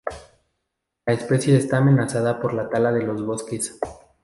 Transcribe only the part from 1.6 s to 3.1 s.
amenazada por la tala de